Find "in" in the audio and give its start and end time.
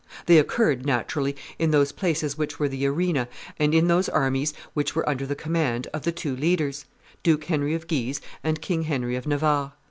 1.59-1.69, 3.71-3.87